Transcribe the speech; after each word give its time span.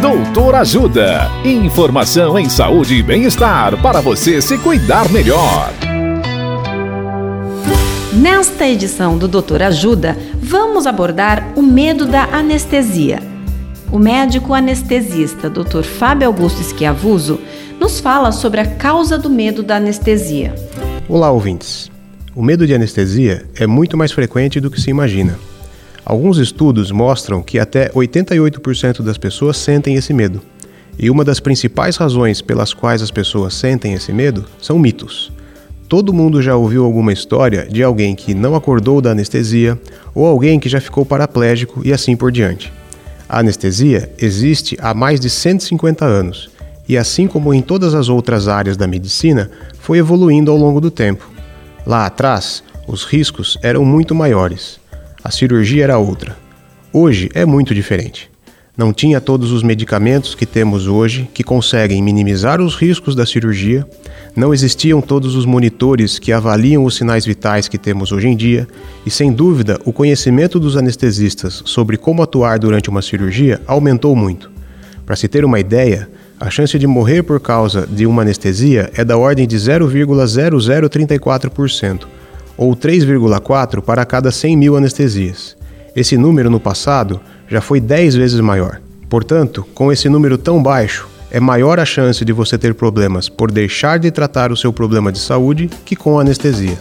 Doutor 0.00 0.54
Ajuda. 0.56 1.30
Informação 1.42 2.38
em 2.38 2.50
saúde 2.50 2.96
e 2.96 3.02
bem-estar 3.02 3.80
para 3.80 4.02
você 4.02 4.42
se 4.42 4.58
cuidar 4.58 5.10
melhor. 5.10 5.72
Nesta 8.12 8.68
edição 8.68 9.16
do 9.16 9.26
Doutor 9.26 9.62
Ajuda, 9.62 10.16
vamos 10.34 10.86
abordar 10.86 11.52
o 11.56 11.62
medo 11.62 12.04
da 12.04 12.24
anestesia. 12.24 13.22
O 13.90 13.98
médico 13.98 14.52
anestesista 14.52 15.48
Dr. 15.48 15.82
Fábio 15.82 16.26
Augusto 16.26 16.62
Schiavuso 16.62 17.40
nos 17.80 17.98
fala 17.98 18.32
sobre 18.32 18.60
a 18.60 18.66
causa 18.66 19.16
do 19.16 19.30
medo 19.30 19.62
da 19.62 19.76
anestesia. 19.76 20.54
Olá, 21.08 21.30
ouvintes. 21.30 21.90
O 22.34 22.42
medo 22.42 22.66
de 22.66 22.74
anestesia 22.74 23.46
é 23.58 23.66
muito 23.66 23.96
mais 23.96 24.12
frequente 24.12 24.60
do 24.60 24.70
que 24.70 24.78
se 24.78 24.90
imagina. 24.90 25.38
Alguns 26.08 26.38
estudos 26.38 26.92
mostram 26.92 27.42
que 27.42 27.58
até 27.58 27.88
88% 27.88 29.02
das 29.02 29.18
pessoas 29.18 29.56
sentem 29.56 29.96
esse 29.96 30.14
medo. 30.14 30.40
E 30.96 31.10
uma 31.10 31.24
das 31.24 31.40
principais 31.40 31.96
razões 31.96 32.40
pelas 32.40 32.72
quais 32.72 33.02
as 33.02 33.10
pessoas 33.10 33.54
sentem 33.54 33.92
esse 33.92 34.12
medo 34.12 34.44
são 34.62 34.78
mitos. 34.78 35.32
Todo 35.88 36.12
mundo 36.12 36.40
já 36.40 36.54
ouviu 36.54 36.84
alguma 36.84 37.12
história 37.12 37.66
de 37.68 37.82
alguém 37.82 38.14
que 38.14 38.34
não 38.34 38.54
acordou 38.54 39.00
da 39.00 39.10
anestesia 39.10 39.76
ou 40.14 40.24
alguém 40.24 40.60
que 40.60 40.68
já 40.68 40.80
ficou 40.80 41.04
paraplégico 41.04 41.82
e 41.84 41.92
assim 41.92 42.14
por 42.14 42.30
diante. 42.30 42.72
A 43.28 43.40
anestesia 43.40 44.08
existe 44.16 44.76
há 44.80 44.94
mais 44.94 45.18
de 45.18 45.28
150 45.28 46.04
anos 46.04 46.48
e, 46.88 46.96
assim 46.96 47.26
como 47.26 47.52
em 47.52 47.60
todas 47.60 47.94
as 47.96 48.08
outras 48.08 48.46
áreas 48.46 48.76
da 48.76 48.86
medicina, 48.86 49.50
foi 49.80 49.98
evoluindo 49.98 50.52
ao 50.52 50.56
longo 50.56 50.80
do 50.80 50.90
tempo. 50.90 51.28
Lá 51.84 52.06
atrás, 52.06 52.62
os 52.86 53.02
riscos 53.02 53.58
eram 53.60 53.84
muito 53.84 54.14
maiores 54.14 54.85
a 55.26 55.30
cirurgia 55.32 55.82
era 55.82 55.98
outra. 55.98 56.36
Hoje 56.92 57.28
é 57.34 57.44
muito 57.44 57.74
diferente. 57.74 58.30
Não 58.76 58.92
tinha 58.92 59.20
todos 59.20 59.50
os 59.50 59.64
medicamentos 59.64 60.36
que 60.36 60.46
temos 60.46 60.86
hoje 60.86 61.28
que 61.34 61.42
conseguem 61.42 62.00
minimizar 62.00 62.60
os 62.60 62.76
riscos 62.76 63.16
da 63.16 63.26
cirurgia, 63.26 63.84
não 64.36 64.54
existiam 64.54 65.00
todos 65.00 65.34
os 65.34 65.44
monitores 65.44 66.20
que 66.20 66.32
avaliam 66.32 66.84
os 66.84 66.94
sinais 66.94 67.26
vitais 67.26 67.66
que 67.66 67.76
temos 67.76 68.12
hoje 68.12 68.28
em 68.28 68.36
dia, 68.36 68.68
e 69.04 69.10
sem 69.10 69.32
dúvida 69.32 69.80
o 69.84 69.92
conhecimento 69.92 70.60
dos 70.60 70.76
anestesistas 70.76 71.60
sobre 71.64 71.96
como 71.96 72.22
atuar 72.22 72.60
durante 72.60 72.88
uma 72.88 73.02
cirurgia 73.02 73.60
aumentou 73.66 74.14
muito. 74.14 74.48
Para 75.04 75.16
se 75.16 75.26
ter 75.26 75.44
uma 75.44 75.58
ideia, 75.58 76.08
a 76.38 76.48
chance 76.50 76.78
de 76.78 76.86
morrer 76.86 77.24
por 77.24 77.40
causa 77.40 77.84
de 77.84 78.06
uma 78.06 78.22
anestesia 78.22 78.92
é 78.94 79.04
da 79.04 79.18
ordem 79.18 79.44
de 79.44 79.56
0,0034% 79.56 82.06
ou 82.56 82.74
3,4 82.74 83.80
para 83.82 84.04
cada 84.04 84.30
100 84.30 84.56
mil 84.56 84.76
anestesias. 84.76 85.56
Esse 85.94 86.16
número 86.16 86.50
no 86.50 86.60
passado 86.60 87.20
já 87.48 87.60
foi 87.60 87.80
10 87.80 88.14
vezes 88.14 88.40
maior. 88.40 88.80
Portanto, 89.08 89.66
com 89.74 89.92
esse 89.92 90.08
número 90.08 90.36
tão 90.36 90.62
baixo, 90.62 91.08
é 91.30 91.40
maior 91.40 91.78
a 91.78 91.84
chance 91.84 92.24
de 92.24 92.32
você 92.32 92.56
ter 92.56 92.74
problemas 92.74 93.28
por 93.28 93.50
deixar 93.50 93.98
de 93.98 94.10
tratar 94.10 94.52
o 94.52 94.56
seu 94.56 94.72
problema 94.72 95.12
de 95.12 95.18
saúde 95.18 95.70
que 95.84 95.96
com 95.96 96.18
anestesia. 96.18 96.78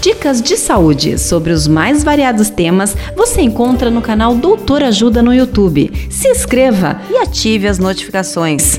Dicas 0.00 0.40
de 0.40 0.56
saúde 0.56 1.18
sobre 1.18 1.52
os 1.52 1.68
mais 1.68 2.02
variados 2.02 2.48
temas 2.48 2.96
você 3.14 3.42
encontra 3.42 3.90
no 3.90 4.00
canal 4.00 4.34
Doutor 4.34 4.82
Ajuda 4.82 5.22
no 5.22 5.34
YouTube. 5.34 5.92
Se 6.10 6.28
inscreva 6.28 7.00
e 7.10 7.18
ative 7.18 7.68
as 7.68 7.78
notificações. 7.78 8.78